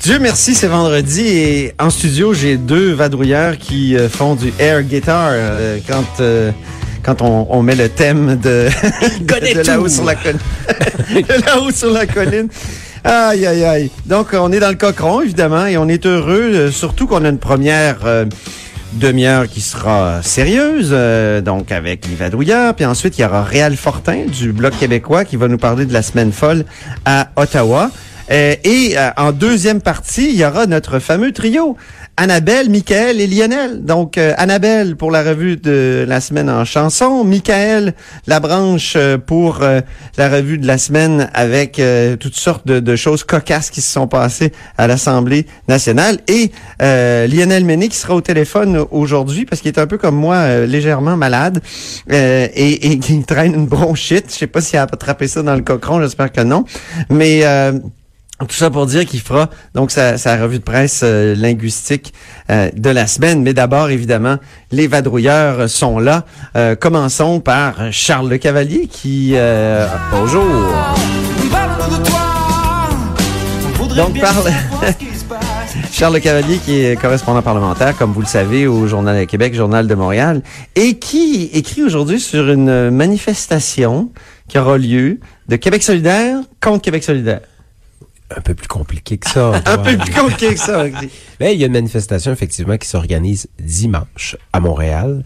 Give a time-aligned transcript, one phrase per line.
[0.00, 4.82] Dieu merci, c'est vendredi et en studio, j'ai deux vadrouilleurs qui euh, font du air
[4.82, 6.50] guitar euh, quand euh,
[7.02, 8.68] quand on, on met le thème de,
[9.20, 10.38] de là-haut sur la colline.
[11.14, 12.48] de là-haut sur la colline.
[13.04, 13.90] Aïe, aïe, aïe.
[14.06, 17.28] Donc, on est dans le cochon, évidemment, et on est heureux, euh, surtout qu'on a
[17.28, 18.26] une première euh,
[18.92, 22.74] demi-heure qui sera sérieuse, euh, donc avec les vadrouilleurs.
[22.74, 25.92] Puis ensuite, il y aura Réal Fortin du Bloc québécois qui va nous parler de
[25.94, 26.64] la semaine folle
[27.06, 27.90] à Ottawa.
[28.30, 31.76] Euh, et euh, en deuxième partie, il y aura notre fameux trio.
[32.20, 33.82] Annabelle, Michael et Lionel.
[33.82, 37.24] Donc, euh, Annabelle pour la revue de la semaine en chanson.
[37.24, 37.94] Michael,
[38.26, 39.80] la branche euh, pour euh,
[40.18, 41.80] la revue de la semaine avec
[42.20, 46.18] toutes sortes de, choses cocasses qui se sont passées à l'Assemblée nationale.
[46.28, 50.66] Et Lionel Méné qui sera au téléphone aujourd'hui parce qu'il est un peu comme moi,
[50.66, 51.62] légèrement malade
[52.10, 54.26] et, et qui traîne une bronchite.
[54.28, 56.64] Je sais pas s'il a attrapé ça dans le cochon, j'espère que non.
[57.08, 57.44] Mais...
[58.46, 62.14] tout ça pour dire qu'il fera donc sa, sa revue de presse euh, linguistique
[62.50, 63.42] euh, de la semaine.
[63.42, 64.36] Mais d'abord, évidemment,
[64.72, 66.24] les vadrouilleurs sont là.
[66.56, 69.32] Euh, commençons par Charles Le Cavalier qui...
[69.34, 70.44] euh, bonjour.
[73.96, 74.50] Donc, parle...
[75.92, 79.54] Charles Le Cavalier qui est correspondant parlementaire, comme vous le savez, au Journal de Québec,
[79.54, 80.42] Journal de Montréal,
[80.76, 84.10] et qui écrit aujourd'hui sur une manifestation
[84.48, 87.40] qui aura lieu de Québec solidaire contre Québec solidaire.
[88.36, 89.52] Un peu plus compliqué que ça.
[89.66, 90.84] Un peu plus compliqué que ça.
[91.40, 95.24] Mais il y a une manifestation effectivement qui s'organise dimanche à Montréal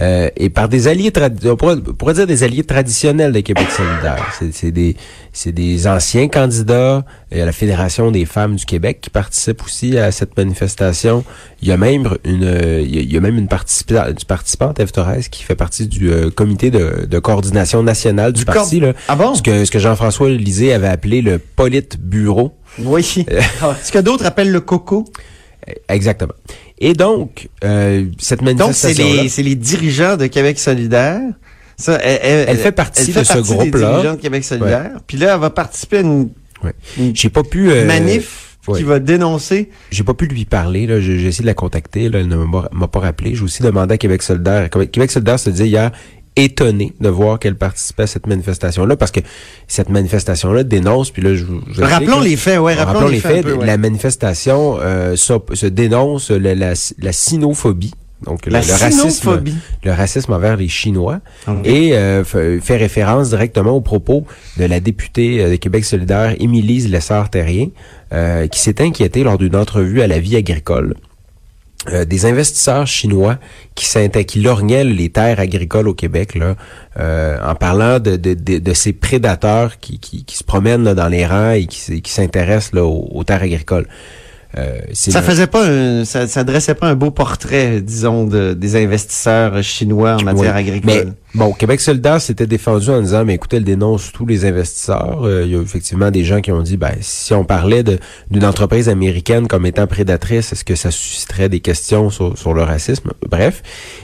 [0.00, 1.12] euh, et par des alliés
[1.44, 4.34] on pourrait, on pourrait dire des alliés traditionnels de Québec solidaire.
[4.38, 4.96] C'est- C'est des
[5.32, 7.04] c'est des anciens candidats.
[7.30, 11.24] Il y a la Fédération des femmes du Québec qui participe aussi à cette manifestation.
[11.62, 14.92] Il y a même une euh, il y a, même une participa- une participante Eve
[14.92, 18.92] Torres qui fait partie du euh, comité de, de coordination nationale du, Du parti là.
[19.08, 19.34] Ah bon?
[19.34, 22.52] Ce que ce que Jean-François Lisée avait appelé le Politburo.
[22.78, 23.02] Oui.
[23.82, 25.04] Ce que d'autres appellent le coco.
[25.88, 26.32] Exactement.
[26.78, 31.20] Et donc, euh, cette Donc, c'est manifestation les, c'est les dirigeants de Québec solidaire.
[31.76, 34.16] Ça, elle, elle- Elle fait partie elle fait de ce partie groupe-là.
[34.20, 34.92] Québec solidaire.
[35.06, 36.30] Puis là, elle va participer à une
[37.14, 37.70] J'ai pas pu...
[37.70, 38.78] euh, manif ouais.
[38.78, 39.70] qui va dénoncer.
[39.90, 40.86] J'ai pas pu lui parler.
[40.86, 41.00] là.
[41.00, 42.08] J'ai essayé de la contacter.
[42.08, 43.34] Là, elle ne m'a pas rappelé.
[43.34, 44.68] J'ai aussi demandé à Québec solidaire.
[44.70, 45.90] Québec solidaire se disait hier
[46.34, 49.20] étonné de voir qu'elle participait à cette manifestation-là parce que
[49.68, 53.40] cette manifestation-là dénonce, puis là, je, vous- je Rappelons les faits, ouais, rappelons, les faits.
[53.44, 53.66] un peu, ouais.
[53.66, 57.92] La manifestation euh, se dénonce la, la, la sinophobie.
[58.24, 59.54] Donc, le, le racisme, sinophobie.
[59.84, 61.66] le racisme envers les Chinois Ok.
[61.66, 64.24] et euh, f- fait référence directement aux propos
[64.58, 67.68] de la députée euh, de Québec solidaire, Émilise Lessard-Terrien,
[68.12, 70.94] euh, qui s'est inquiétée lors d'une entrevue à la vie agricole.
[71.92, 73.38] Euh, des investisseurs chinois
[73.74, 73.84] qui
[74.24, 76.54] qui lorgnaient les terres agricoles au Québec là,
[77.00, 80.94] euh, en parlant de, de, de, de ces prédateurs qui, qui, qui se promènent là,
[80.94, 83.88] dans les rangs et qui, s'intéressent aux terres agricoles.
[84.58, 88.52] Euh, Ça le- faisait pas un, ça, ça dressait pas un beau portrait, disons, de,
[88.52, 90.60] des investisseurs chinois en matière Oui.
[90.60, 90.82] agricole.
[90.84, 91.04] Mais
[91.34, 95.20] bon, Québec solidaire s'était défendu en disant, mais écoutez, elle dénonce tous les investisseurs.
[95.24, 97.82] Euh, il y a effectivement des gens qui ont dit, ben, si on parlait
[98.30, 102.62] d'une entreprise américaine comme étant prédatrice, est-ce que ça susciterait des questions sur, sur le
[102.62, 103.10] racisme?
[103.30, 103.62] Bref.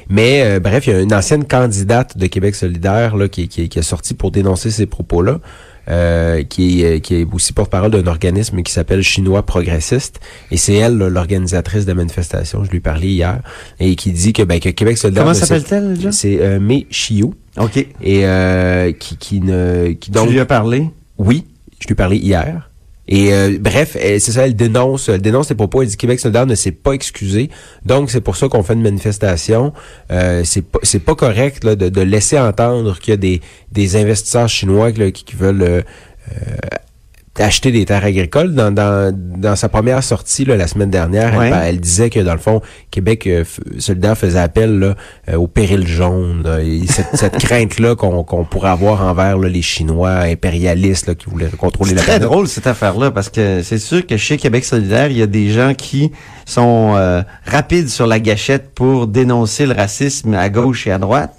[0.09, 3.69] Mais euh, bref, il y a une ancienne candidate de Québec solidaire là, qui, qui,
[3.69, 5.41] qui est sortie pour dénoncer ces propos-là.
[5.89, 10.21] Euh, qui, est, qui est aussi porte-parole d'un organisme qui s'appelle Chinois Progressiste.
[10.51, 12.65] Et c'est elle, l'organisatrice de la manifestation.
[12.65, 13.41] Je lui parlais hier.
[13.81, 15.25] Et qui dit que, ben, que Québec solidaire...
[15.25, 16.13] Comment s'appelle-t-elle, déjà?
[16.13, 17.27] c'est euh, Mei Chiu
[17.57, 17.77] OK.
[17.77, 20.89] et euh, qui qui ne qui tu donc lui as parlé?
[21.19, 21.45] oui,
[21.81, 22.71] je lui ai parlé hier.
[23.09, 25.83] Et euh, bref, c'est ça, elle dénonce, elle dénonce les propos.
[25.83, 27.49] Elle dit Québec solidaire ne s'est pas excusé,
[27.85, 29.73] donc c'est pour ça qu'on fait une manifestation.
[30.13, 33.41] Euh, c'est pas c'est pas correct là, de, de laisser entendre qu'il y a des
[33.73, 35.83] des investisseurs chinois là, qui, qui veulent euh,
[36.33, 36.57] euh,
[37.41, 38.55] acheter des terres agricoles.
[38.55, 41.59] Dans, dans, dans sa première sortie là, la semaine dernière, elle- Ouais.
[41.69, 43.45] elle, disait que dans le fond, Québec euh,
[43.79, 44.95] solidaire faisait appel là,
[45.29, 46.43] euh, au péril jaune.
[46.45, 51.15] là, et cette, cette crainte-là qu'on qu'on pourrait avoir envers là, les Chinois impérialistes là,
[51.15, 52.29] qui voulaient contrôler C'est la très planète.
[52.29, 55.51] drôle cette affaire-là parce que c'est sûr que chez Québec solidaire, il y a des
[55.51, 56.11] gens qui
[56.47, 61.35] sont euh, rapides sur la gâchette pour dénoncer le racisme à gauche et à droite.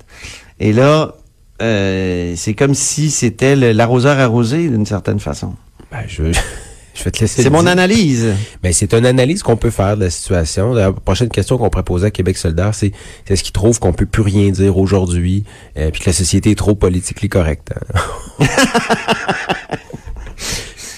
[0.60, 1.14] Et là,
[1.62, 5.54] euh, c'est comme si c'était l'arroseur arrosé d'une certaine façon.
[5.92, 6.24] Ben, je
[7.00, 7.44] Je vais te laisser.
[7.44, 8.34] C'est mon analyse.
[8.62, 10.74] Ben, c'est une analyse qu'on peut faire de la situation.
[10.74, 12.92] La prochaine question qu'on pourrait poser à Québec solidaire, c'est
[13.26, 15.46] c'est est-ce qu'ils trouvent qu'on peut plus rien dire aujourd'hui,
[15.78, 17.72] euh, puis que la société est trop politiquement correcte.
[18.40, 18.46] hein?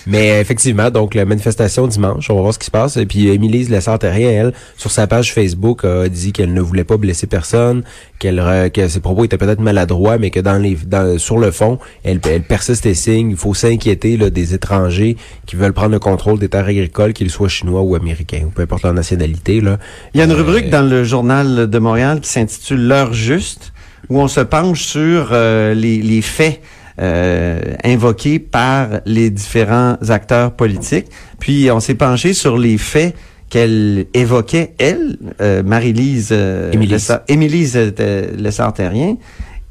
[0.08, 2.98] Mais euh, effectivement, donc la manifestation dimanche, on va voir ce qui se passe.
[2.98, 6.98] Et puis Émilie Lessard-Terrien, elle, sur sa page Facebook, a dit qu'elle ne voulait pas
[6.98, 7.84] blesser personne,
[8.20, 8.42] qu'elle
[8.74, 12.20] que ses propos étaient peut-être maladroits, mais que dans les dans, sur le fond, elle,
[12.30, 13.32] elle persiste et signe.
[13.32, 17.30] Il faut s'inquiéter là, des étrangers qui veulent prendre le contrôle des terres agricoles, qu'ils
[17.30, 19.62] soient chinois ou américains, ou peu importe leur nationalité.
[19.62, 19.78] Là.
[20.14, 23.74] Il y a une Euh, rubrique dans le journal de Montréal qui s'intitule L'heure juste,
[24.10, 26.62] où on se penche sur euh, les, les faits
[26.98, 31.08] invoqués par les différents acteurs politiques.
[31.40, 33.16] Puis on s'est penché sur les faits
[33.50, 36.94] qu'elle évoquait, elle, euh, Marie-Lise euh, Émilie.
[36.94, 39.18] Lessard- Émilie euh, Lessard-Terrien.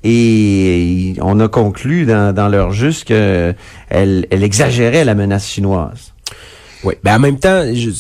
[0.04, 3.54] Et on a conclu dans, dans l'heure juste qu'elle
[3.88, 6.12] elle exagérait la menace chinoise.
[6.84, 7.90] Oui, ben en même temps, je,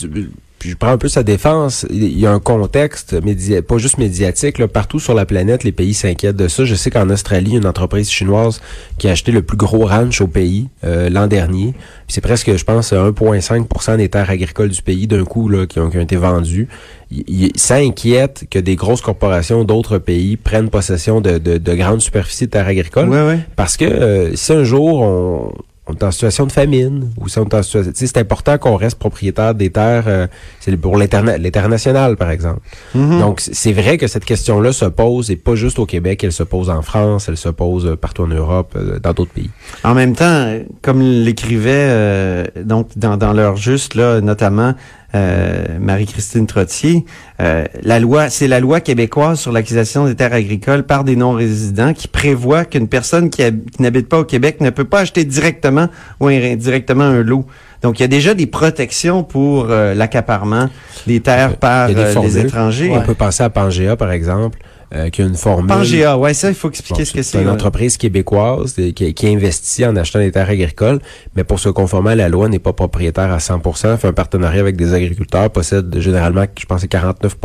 [0.64, 1.86] je prends un peu sa défense.
[1.90, 4.58] Il y a un contexte média, pas juste médiatique.
[4.58, 6.64] Là, partout sur la planète, les pays s'inquiètent de ça.
[6.64, 8.60] Je sais qu'en Australie, il y a une entreprise chinoise
[8.98, 11.72] qui a acheté le plus gros ranch au pays euh, l'an dernier.
[11.72, 15.78] Puis C'est presque, je pense, 1,5% des terres agricoles du pays d'un coup là, qui,
[15.80, 16.68] ont, qui ont été vendues.
[17.10, 21.74] Il, il- ça inquiète que des grosses corporations d'autres pays prennent possession de, de, de
[21.74, 23.08] grandes superficies de terres agricoles.
[23.08, 23.38] Ouais, ouais.
[23.56, 25.52] Parce que euh, si un jour on,
[25.90, 28.76] on est en situation de famine ou si on est en situation, c'est important qu'on
[28.76, 30.04] reste propriétaire des terres.
[30.06, 30.26] euh,
[30.60, 32.60] c'est pour l'interna- l'international, par exemple.
[32.94, 33.20] Mhm.
[33.20, 36.42] Donc c'est vrai que cette question-là se pose et pas juste au Québec, elle se
[36.42, 39.50] pose en France, elle se pose euh, partout en Europe, euh, dans d'autres pays.
[39.84, 44.74] En même temps, comme l'écrivait euh, donc dans, dans l'heure juste là, notamment
[45.14, 47.04] euh, Marie-Christine Trottier,
[47.40, 51.94] euh, la loi, c'est la loi québécoise sur l'acquisition des terres agricoles par des non-résidents
[51.94, 55.24] qui prévoit qu'une personne qui, hab- qui n'habite pas au Québec ne peut pas acheter
[55.24, 55.88] directement
[56.20, 57.44] ou indirectement un lot.
[57.82, 60.68] Donc, il y a déjà des protections pour euh, l'accaparement
[61.06, 62.90] des terres par a des euh, les étrangers.
[62.92, 64.58] On peut penser à Pangea, par exemple,
[64.94, 65.68] euh, qui a une formule.
[65.68, 67.38] Pangea, ouais, ça, il faut expliquer Bon, ce que c'est c'est.
[67.40, 67.52] une ouais.
[67.52, 70.98] entreprise québécoise euh, qui, qui investit en achetant des terres agricoles,
[71.36, 74.60] mais pour se conformer à la loi, n'est pas propriétaire à 100% fait un partenariat
[74.60, 77.36] avec des agriculteurs, possède généralement, je pense, c'est 49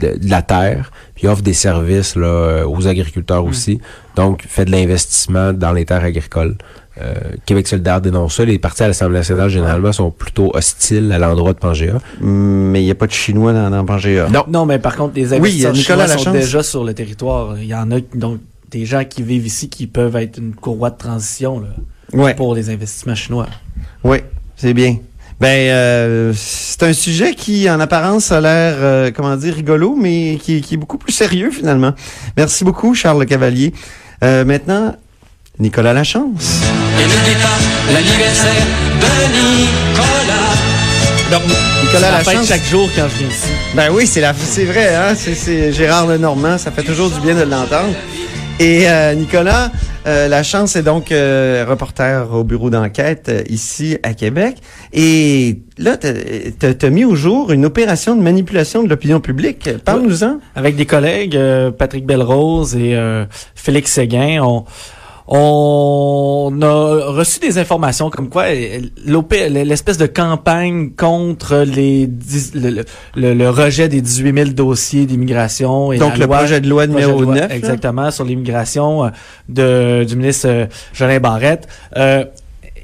[0.00, 3.80] de, de la terre, puis offre des services là, euh, aux agriculteurs aussi.
[4.16, 6.56] Donc, fait de l'investissement dans les terres agricoles.
[7.00, 7.12] Euh,
[7.44, 8.44] Québec solidaire dénonce ça.
[8.44, 11.98] Les partis à l'Assemblée nationale, généralement, sont plutôt hostiles à l'endroit de Pangea.
[12.20, 14.28] Mais il n'y a pas de Chinois dans, dans Pangea.
[14.28, 14.44] Non.
[14.48, 17.56] Non, mais par contre, les Oui, investisseurs Nicolas chinois sont déjà sur le territoire.
[17.58, 18.38] Il y en a donc
[18.70, 21.68] des gens qui vivent ici qui peuvent être une courroie de transition là,
[22.12, 22.34] Ouais.
[22.34, 23.46] pour les investissements chinois.
[24.04, 24.18] Oui,
[24.56, 24.98] c'est bien.
[25.40, 30.38] Ben, euh, c'est un sujet qui, en apparence, a l'air, euh, comment dire, rigolo, mais
[30.42, 31.92] qui, qui est beaucoup plus sérieux, finalement.
[32.36, 33.74] Merci beaucoup, Charles Cavalier.
[34.22, 34.94] Euh, maintenant,
[35.58, 36.62] Nicolas Lachance.
[36.98, 38.66] Et n'oublie pas l'anniversaire
[39.00, 40.54] de Nicolas.
[41.30, 41.42] Donc,
[41.82, 42.46] Nicolas Lachance.
[42.46, 43.50] chaque jour quand je viens ici.
[43.74, 45.14] Ben oui, c'est la, c'est vrai, hein?
[45.16, 47.94] C'est, c'est Gérard Lenormand, ça fait toujours du bien de l'entendre.
[48.60, 49.72] Et euh, Nicolas,
[50.06, 54.58] euh, la chance est donc euh, reporter au bureau d'enquête euh, ici à Québec.
[54.92, 59.68] Et là, t'as- t'as mis au jour une opération de manipulation de l'opinion publique.
[59.84, 60.38] Parle-nous-en.
[60.54, 63.24] Avec des collègues, euh, Patrick Belrose et euh,
[63.56, 64.64] Félix Séguin, on,
[65.26, 65.36] on
[67.24, 72.84] reçu des informations comme quoi l'espèce de campagne contre les dix- le,
[73.16, 76.68] le- le- rejet des 18 000 dossiers d'immigration et Donc la le loi- projet de
[76.68, 77.48] loi numéro de loi, 9.
[77.48, 77.54] là?
[77.56, 79.08] exactement sur l'immigration euh,
[79.48, 82.24] de du ministre euh, Jolin Barrette euh,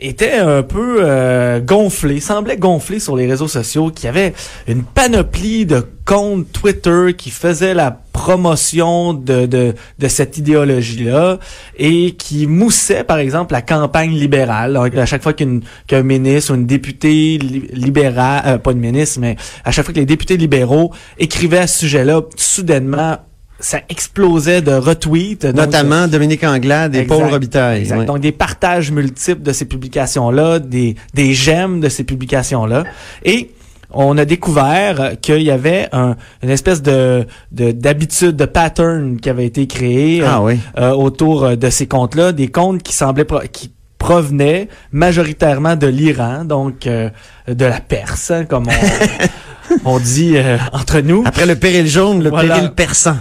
[0.00, 4.32] était un peu euh, gonflé, semblait gonflé sur les réseaux sociaux, qu'il y avait
[4.66, 11.38] une panoplie de comptes Twitter qui faisaient la promotion de, de, de cette idéologie-là
[11.78, 14.76] et qui moussaient, par exemple, la campagne libérale.
[14.96, 19.20] À chaque fois qu'une- qu'un ministre ou une députée li- libérale, euh, pas une ministre,
[19.20, 23.18] mais à chaque fois que les députés libéraux écrivaient à ce sujet-là, soudainement,
[23.60, 25.46] ça explosait de retweets.
[25.46, 27.18] Donc, Notamment Dominique Anglade et Exact.
[27.20, 27.80] Paul Robitaille.
[27.80, 28.04] Exact.
[28.06, 32.84] Donc des partages multiples de ces publications-là, des, des j'aime de ces publications-là.
[33.24, 33.50] Et
[33.92, 39.18] on a découvert euh, qu'il y avait un, une espèce de de- d'habitude, de, pattern
[39.20, 40.58] qui avait été créé euh, Ah oui.
[40.78, 45.86] euh, autour euh, de ces comptes-là, des comptes qui semblaient pro- qui provenaient majoritairement de
[45.88, 47.10] l'Iran, donc euh,
[47.48, 51.22] de la Perse, hein, comme on, on dit euh, entre nous.
[51.26, 52.54] Après le péril jaune, le Voilà.
[52.54, 53.16] péril persan.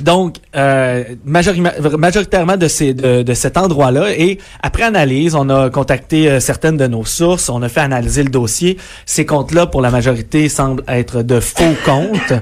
[0.00, 4.12] Donc, euh, majoritairement de, ces, de, de cet endroit-là.
[4.16, 7.48] Et après analyse, on a contacté euh, certaines de nos sources.
[7.48, 8.78] On a fait analyser le dossier.
[9.06, 12.34] Ces comptes-là, pour la majorité, semblent être de faux comptes.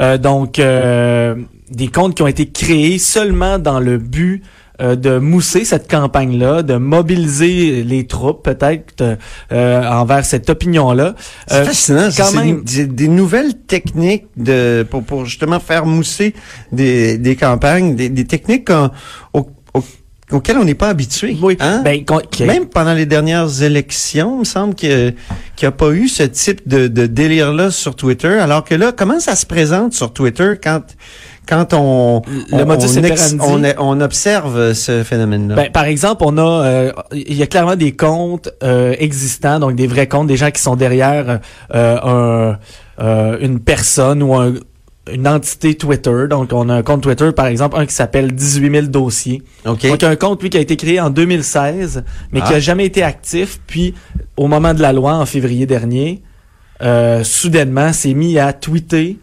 [0.00, 1.34] Euh, donc, euh,
[1.70, 4.42] des comptes qui ont été créés seulement dans le but
[4.80, 9.02] euh, de mousser cette campagne-là, de mobiliser les troupes peut-être
[9.52, 11.14] euh, envers cette opinion-là.
[11.46, 12.08] C'est Euh, fascinant.
[12.16, 16.34] quand même- des, des nouvelles techniques de pour, pour justement faire mousser
[16.72, 18.90] des, des campagnes, des, des techniques qu'on-
[19.32, 19.84] au- au-
[20.32, 21.36] auxquelles on n'est pas habitué.
[21.40, 21.56] Oui.
[21.60, 21.82] hein?
[21.84, 22.04] Ben,
[22.46, 25.14] Même pendant les dernières élections, il me semble qu'il
[25.62, 28.28] n'y a pas eu ce type de, de délire-là sur Twitter.
[28.40, 30.82] Alors que là, comment ça se présente sur Twitter quand
[31.46, 33.68] quand on Le on, modus on, ex- operandi.
[33.78, 35.54] on, on observe ce phénomène-là?
[35.54, 39.74] Ben, par exemple, on a, euh, il y a clairement des comptes euh, existants, donc
[39.76, 41.40] des vrais comptes, des gens qui sont derrière
[41.74, 42.56] euh,
[42.98, 44.54] un, une personne ou un-
[45.12, 46.24] une entité Twitter.
[46.28, 49.40] Donc, on a un compte Twitter, par exemple, un qui s'appelle 18 000 dossiers.
[49.64, 52.56] Donc, un compte, lui, qui a été créé en 2016, mais qui Ah.
[52.56, 53.60] a jamais été actif.
[53.68, 53.94] Puis,
[54.36, 56.22] au moment de la loi, en février dernier,
[56.82, 59.18] euh, soudainement, s'est mis à tweeter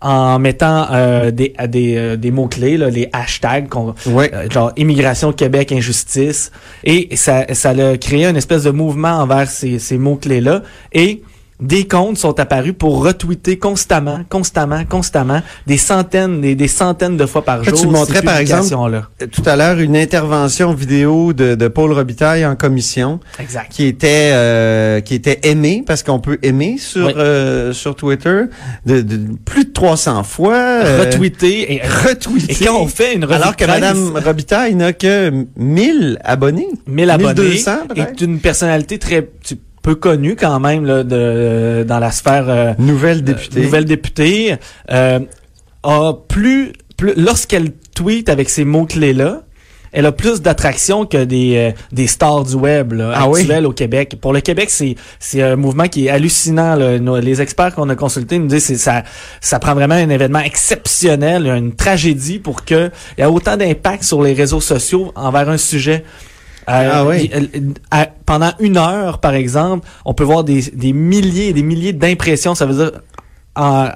[0.00, 4.30] en mettant euh, des, des, euh, des mots-clés, là, les hashtags qu'on Ouais.
[4.34, 6.50] euh, genre immigration Québec injustice
[6.84, 10.62] et ça ça a créé une espèce de mouvement envers ces, ces mots clés là
[10.92, 11.22] et
[11.60, 17.26] des comptes sont apparus pour retweeter constamment, constamment, constamment, des centaines, des, des centaines de
[17.26, 17.80] fois par Là, jour.
[17.80, 19.08] tu me montrais, par exemple, publications-là.
[19.30, 23.20] Tout à l'heure, une intervention vidéo de, de Paul Robitaille en commission.
[23.38, 23.70] Exact.
[23.70, 27.12] qui était euh, qui était aimé parce qu'on peut aimer sur Oui.
[27.16, 28.42] euh, sur Twitter
[28.86, 32.52] de, de plus de 300 fois euh, Retweeter et, retweeté.
[32.62, 37.34] et quand on fait une alors que Madame Robitaille n'a que 1000 abonnés 1000 abonnés
[37.42, 42.10] 1200 est peut-être une personnalité très tu- peu connue quand même là, de, dans la
[42.10, 44.56] sphère euh, nouvelle députée nouvelle députée,
[44.90, 45.20] euh,
[45.82, 49.42] a plus, plus lorsqu'elle tweet avec ces mots-clés là,
[49.92, 53.40] elle a plus d'attraction que des euh, des stars du web là, Ah oui?
[53.40, 54.18] actuelles au Québec.
[54.20, 56.76] Pour le Québec, c'est c'est un mouvement qui est hallucinant.
[56.76, 56.98] là.
[57.00, 59.02] Nos- les experts qu'on a consultés nous disent que ça
[59.40, 64.04] ça prend vraiment un événement exceptionnel, une tragédie pour que il y a autant d'impact
[64.04, 66.04] sur les réseaux sociaux envers un sujet.
[66.70, 67.30] Euh, Ah oui.
[67.32, 71.52] il- euh, à- pendant une heure, par exemple, on peut voir des, des milliers et
[71.52, 72.54] des milliers d'impressions.
[72.54, 73.00] Ça veut dire,
[73.56, 73.88] en-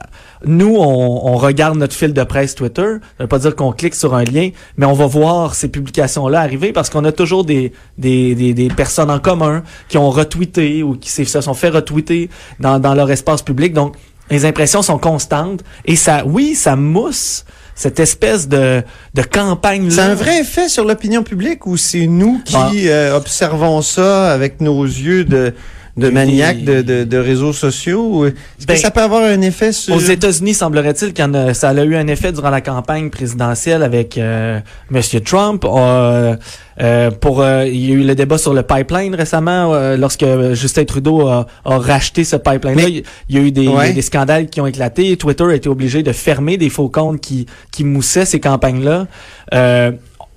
[0.47, 2.83] nous, on, on regarde notre fil de presse Twitter.
[3.17, 6.41] Ça veut pas dire qu'on clique sur un lien, mais on va voir ces publications-là
[6.41, 10.83] arriver parce qu'on a toujours des, des, des, des personnes en commun qui ont retweeté
[10.83, 12.29] ou qui se sont fait retweeter
[12.61, 13.73] dans, dans leur espace public.
[13.73, 13.95] Donc,
[14.31, 18.83] les impressions sont constantes et ça, oui, ça mousse cette espèce de,
[19.15, 19.91] de campagne-là.
[19.95, 22.71] c'est un vrai effet sur l'opinion publique ou c'est nous qui Ah.
[22.75, 25.55] euh, observons ça avec nos yeux de
[25.97, 29.71] de maniaques de, de, de réseaux sociaux est-ce Ben, que ça peut avoir un effet
[29.73, 34.19] sur Aux États-Unis, semblerait-il a- ça a eu un effet durant la campagne présidentielle avec
[34.19, 34.59] euh,
[34.91, 35.65] Monsieur Trump.
[35.65, 36.35] Euh,
[36.81, 40.25] euh, pour, euh, il y a eu le débat sur le pipeline récemment, euh, lorsque
[40.55, 42.89] Justin Trudeau a, a racheté ce pipeline-là.
[43.29, 43.93] Il y a eu des, Ouais.
[43.93, 45.17] des scandales qui ont éclaté.
[45.17, 49.07] Twitter a été obligé de fermer des faux comptes qui, qui moussaient ces campagnes-là.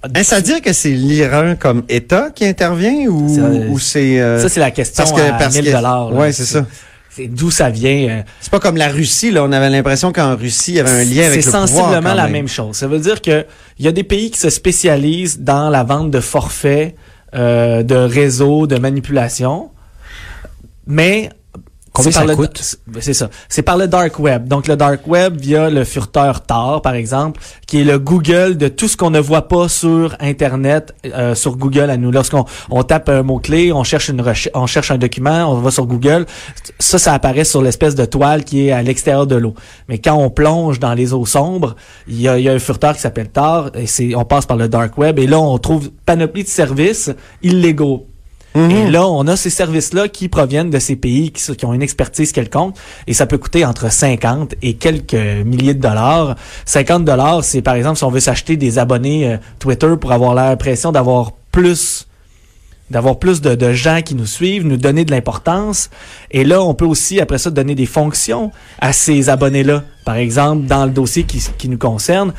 [0.05, 4.39] Euh, Est-ce à dire que c'est l'Iran comme État qui intervient ou, ou c'est euh,
[4.39, 6.13] ça, c'est la question parce que à parce 1000 que dollars.
[6.13, 6.65] ouais c'est ça
[7.09, 8.07] C'est d'où ça vient.
[8.09, 10.91] euh, c'est pas comme la Russie là on avait l'impression qu'en Russie il y avait
[10.91, 12.31] un lien avec C'est le pouvoir sensiblement quand la même.
[12.33, 12.75] même chose.
[12.75, 13.45] Ça veut dire que
[13.79, 16.95] il y a des pays qui se spécialisent dans la vente de forfaits,
[17.33, 19.71] euh, de réseaux, de manipulation,
[20.85, 21.29] mais
[21.97, 22.77] Combien c'est par ça le- coûte?
[23.01, 23.29] C'est ça.
[23.49, 24.47] C'est par le dark web.
[24.47, 28.69] Donc le dark web via le furteur Tor, par exemple, qui est le Google de
[28.69, 32.11] tout ce qu'on ne voit pas sur Internet, euh, sur Google à nous.
[32.11, 34.23] Lorsqu'on on tape un mot clé, on cherche une
[34.53, 36.25] on cherche un document, on va sur Google,
[36.79, 39.53] ça, ça apparaît sur l'espèce de toile qui est à l'extérieur de l'eau.
[39.89, 41.75] Mais quand on plonge dans les eaux sombres,
[42.07, 44.57] il y a, y a un furteur qui s'appelle Tor, et c'est on passe par
[44.57, 47.11] le dark web, et là on trouve panoplie de services
[47.41, 48.07] illégaux.
[48.57, 48.71] Mhm.
[48.71, 52.31] Et là, on a ces services-là qui proviennent de ces pays qui, ont une expertise
[52.31, 56.35] quelconque et ça peut coûter entre 50 et quelques milliers de dollars.
[56.65, 60.33] 50 dollars, c'est par exemple si on veut s'acheter des abonnés euh, Twitter pour avoir
[60.33, 62.07] l'impression d'avoir plus
[62.89, 65.89] d'avoir plus de, gens qui nous suivent, nous donner de l'importance.
[66.31, 69.83] Et là, on peut aussi, après ça, donner des fonctions à ces abonnés-là.
[70.05, 72.31] Par exemple, dans le dossier qui nous concerne,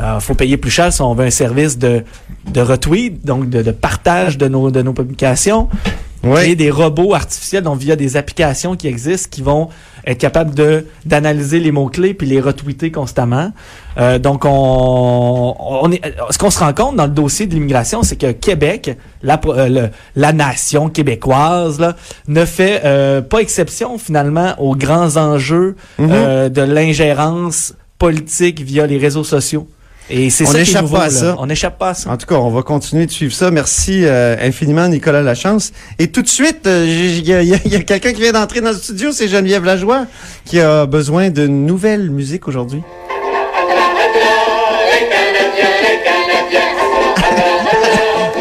[0.00, 2.04] euh, faut payer plus cher si on veut un service de,
[2.52, 5.68] de retweet, donc de, de partage de nos, de nos publications.
[6.22, 9.68] Créer des robots artificiels, donc via des applications qui existent, qui vont
[10.08, 13.52] être capables de d'analyser les mots-clés puis les retweeter constamment.
[13.98, 16.00] Euh, donc, on, on est,
[16.30, 19.68] ce qu'on se rend compte dans le dossier de l'immigration, c'est que Québec, la, euh,
[19.68, 21.94] le- la nation québécoise, là,
[22.26, 26.08] ne fait euh, pas exception finalement aux grands enjeux Mhm.
[26.10, 29.68] euh, de l'ingérence politique via les réseaux sociaux.
[30.08, 31.10] Et c'est On ça qui est n'échappe pas à là.
[31.10, 31.34] ça.
[31.38, 32.10] On n'échappe pas à ça.
[32.10, 33.50] En tout cas, on va continuer de suivre ça.
[33.50, 35.72] Merci euh, infiniment, Nicolas Lachance.
[35.98, 37.80] Et tout de suite, euh, j'ai- il y a, il y a- il y a
[37.80, 40.06] quelqu'un qui vient d'entrer dans le studio, c'est Geneviève Lajoie,
[40.44, 42.82] qui a besoin de nouvelle musique aujourd'hui.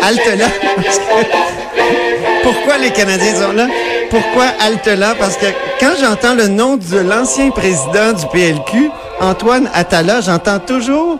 [0.03, 0.45] halte là.
[0.75, 1.03] Parce que-
[2.43, 3.67] Pourquoi les Canadiens sont là?
[4.09, 5.15] Pourquoi halte là?
[5.17, 5.47] Parce que
[5.79, 11.19] quand j'entends le nom de l'ancien président du PLQ, Antoine Attala, j'entends toujours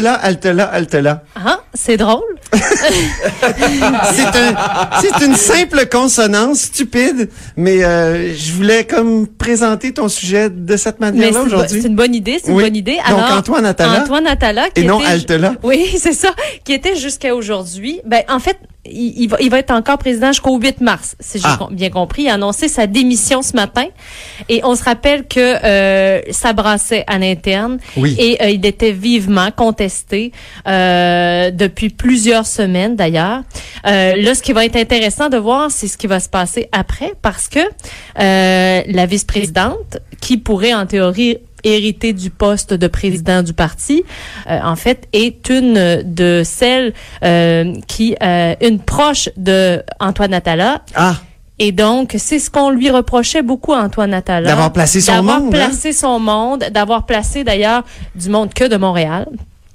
[0.00, 1.22] là, halte là.
[1.36, 2.22] Ah, c'est drôle.
[2.52, 4.54] C'est un,
[5.00, 11.00] c'est une simple consonance stupide, mais euh, je voulais comme présenter ton sujet de cette
[11.00, 11.80] manière-là aujourd'hui.
[11.82, 12.62] c'est une bonne idée, c'est Oui.
[12.62, 12.98] une bonne idée.
[13.08, 14.02] Donc, Antoine Attala.
[14.02, 15.54] Antoine Attala, qui Et non Altela.
[15.62, 16.30] Oui, c'est ça,
[16.64, 18.00] qui était jusqu'à aujourd'hui.
[18.04, 21.38] Ben, en fait, il, il va, il va être encore président jusqu'au 8 mars, si
[21.38, 21.56] j'ai Ah.
[21.58, 22.22] com- bien compris.
[22.22, 23.84] Il a annoncé sa démission ce matin.
[24.48, 27.78] Et on se rappelle que euh, ça brassait à l'interne.
[27.96, 28.16] Oui.
[28.18, 30.32] Et euh, il était vivement contesté
[30.66, 33.42] euh, depuis plusieurs semaines, d'ailleurs.
[33.86, 36.68] Euh, là, ce qui va être intéressant de voir, c'est ce qui va se passer
[36.72, 43.42] après, parce que euh, la vice-présidente, qui pourrait en théorie hériter du poste de président
[43.42, 44.04] du parti,
[44.48, 46.92] euh, en fait, est une de celles
[47.24, 50.82] euh, qui, euh, une proche de Antoine Attala.
[50.94, 51.16] Ah,
[51.58, 54.48] Et donc, c'est ce qu'on lui reprochait beaucoup à Antoine Attala.
[54.48, 55.58] D'avoir placé son D'avoir monde, hein?
[55.68, 59.26] placé son monde, d'avoir placé d'ailleurs du monde que de Montréal.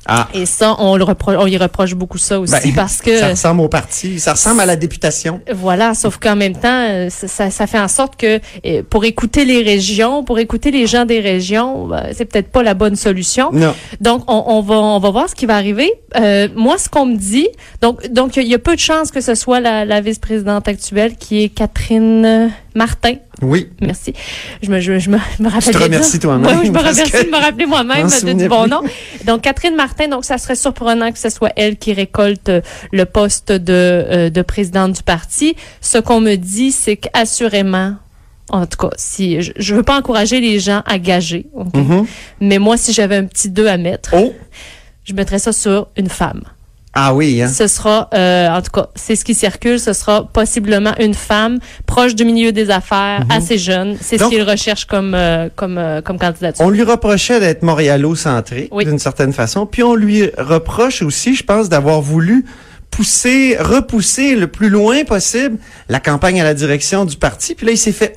[0.07, 0.27] Ah.
[0.33, 3.29] Et ça, on le repro- on lui reproche beaucoup ça aussi Ben, parce que ça
[3.29, 5.41] ressemble au parti, ça ressemble à la députation.
[5.53, 9.43] voilà, sauf qu'en même temps, euh, ça, ça- fait en sorte que euh, pour écouter
[9.45, 13.49] les régions, pour écouter les gens des régions, ben, c'est peut-être pas la bonne solution.
[13.51, 13.73] Non.
[14.01, 15.91] Donc, on, on va on va voir ce qui va arriver.
[16.15, 17.47] Euh, moi, ce qu'on me dit,
[17.81, 21.15] donc donc il y a peu de chances que ce soit la, la vice-présidente actuelle
[21.17, 23.15] qui est Catherine Martin.
[23.41, 23.69] Oui.
[23.81, 24.13] Merci.
[24.63, 25.73] Je me, je, je me, je me rappelle.
[25.73, 26.19] te bien remercies ça.
[26.19, 28.07] toi-même, Oui, je me remercie de me rappeler je moi-même
[28.37, 28.71] du bon plus.
[28.71, 28.81] nom.
[29.25, 32.61] Donc, Catherine Martin, donc ça serait surprenant que ce soit elle qui récolte euh,
[32.93, 35.55] le poste de, euh, de présidente du parti.
[35.81, 37.95] Ce qu'on me dit, c'est qu'assurément,
[38.49, 41.47] en tout cas, si je, je veux pas encourager les gens à gager?
[41.73, 42.05] Mhm.
[42.39, 44.33] mais moi, si j'avais un petit 2 à mettre, Oh.
[45.03, 46.43] je mettrais ça sur une femme.
[46.99, 47.47] Ah oui, hein.
[47.47, 51.59] Ce sera, euh, en tout cas, c'est ce qui circule, ce sera possiblement une femme
[51.85, 53.97] proche du milieu des affaires, assez jeune.
[54.01, 54.29] C'est ce Mhm.
[54.31, 56.65] Qu'il recherche comme, euh, comme, euh, comme candidature.
[56.65, 58.83] On lui reprochait d'être montréalo-centré, Oui.
[58.85, 59.67] d'une certaine façon.
[59.67, 62.45] Puis on lui reproche aussi, je pense, d'avoir voulu
[62.89, 65.57] pousser, repousser le plus loin possible
[65.89, 67.53] la campagne à la direction du parti.
[67.53, 68.15] Puis là, il s'est fait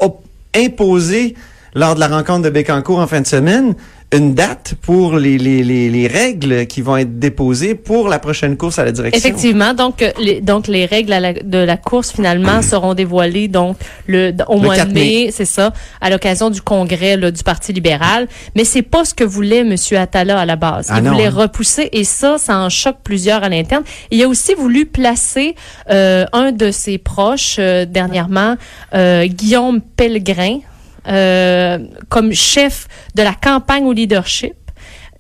[0.57, 1.35] imposer
[1.75, 3.75] lors de la rencontre de Bécancourt en fin de semaine
[4.13, 8.57] une date pour les, les, les, les règles qui vont être déposées pour la prochaine
[8.57, 9.17] course à la direction.
[9.19, 13.47] Effectivement, donc euh, les, donc les règles à la- de la course finalement seront dévoilées
[13.47, 13.77] donc
[14.09, 15.01] le au Le mois 4 de mai.
[15.27, 18.27] mai, c'est ça, à l'occasion du congrès là, du Parti libéral.
[18.57, 20.89] Mais c'est pas ce que voulait Monsieur Attala à la base.
[20.91, 21.31] Ah Il non, voulait hein.
[21.31, 23.85] repousser et ça, ça en choque plusieurs à l'interne.
[24.11, 25.55] Il a aussi voulu placer
[25.91, 28.57] euh, un de ses proches euh, dernièrement,
[28.95, 30.59] euh, Guillaume Pellegrin,
[31.09, 34.55] euh, comme chef de la campagne au leadership.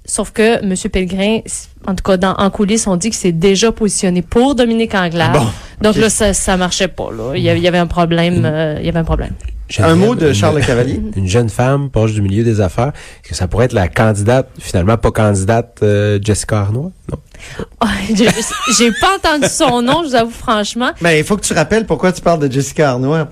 [0.07, 0.75] Sauf que M.
[0.91, 1.41] Pellegrin,
[1.87, 5.35] en tout cas dans, en coulisses, on dit que c'est déjà positionné pour Dominique Anglade.
[5.35, 5.47] Bon,
[5.81, 7.11] Donc là, ça, ça marchait pas.
[7.13, 7.33] Là.
[7.37, 8.43] Il, y avait, il y avait un problème.
[8.45, 9.35] euh, il y avait un problème.
[9.79, 11.01] Un mot de Charles Le Cavalier.
[11.17, 12.93] Une jeune femme proche du milieu des affaires.
[13.23, 16.91] Est-ce que ça pourrait être la candidate, finalement pas candidate, euh, Jessica Arnois?
[17.11, 17.19] Non.
[17.81, 20.91] Ah, J'ai pas entendu son nom, je vous avoue franchement.
[21.01, 23.27] Ben, il faut que tu rappelles pourquoi tu parles de Jessica Arnois.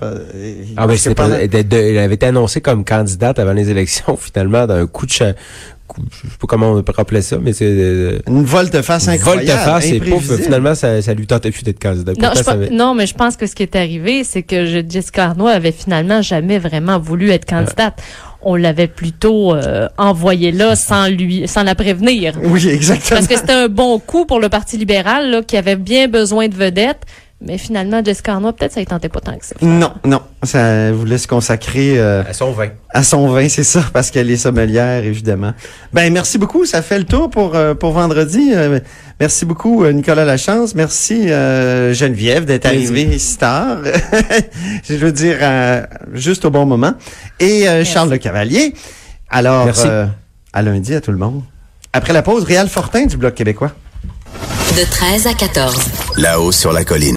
[0.75, 5.05] Ah ben pas, elle, avait été annoncée comme candidate avant les élections, finalement, d'un coup
[5.05, 5.11] de
[6.11, 9.47] je sais pas comment on peut rappeler ça, mais c'est euh, Une volte-face incroyable.
[9.47, 12.13] volte-face et pouf, finalement ça, ça lui tentait plus d'être candidat.
[12.19, 15.25] Non, avait- non, mais je pense que ce qui est arrivé, c'est que je- Jessica
[15.25, 18.01] Arnois avait finalement jamais vraiment voulu être candidate.
[18.41, 22.35] On l'avait plutôt euh, envoyée là sans lui, sans la prévenir.
[22.41, 23.19] Oui, exactement.
[23.19, 26.47] Parce que c'était un bon coup pour le Parti libéral, là, qui avait bien besoin
[26.47, 27.01] de vedettes.
[27.41, 29.55] Mais finalement, Jessica Arnois, peut-être ça ne tentait pas tant que ça.
[29.61, 30.21] Non, non.
[30.43, 32.67] Ça voulait se consacrer euh, à son vin.
[32.89, 35.53] à son vin, c'est ça, parce qu'elle est sommelière, évidemment.
[35.93, 36.65] Ben, merci beaucoup.
[36.65, 38.51] Ça fait le tour pour, euh, pour vendredi.
[38.53, 38.81] Euh,
[39.21, 40.75] merci beaucoup, Nicolas Lachance.
[40.75, 43.77] Merci, euh, Geneviève, d'être arrivée si tard.
[44.89, 46.93] Je veux dire, euh, juste au bon moment.
[47.39, 48.73] Et euh, Charles Le Cavalier.
[49.29, 49.87] Alors, Merci.
[49.87, 50.07] euh,
[50.51, 51.41] à lundi à tout le monde.
[51.93, 53.71] Après la pause, Réal Fortin du Bloc québécois.
[54.77, 55.75] De 13 à 14.
[56.17, 57.07] Là-haut sur la colline.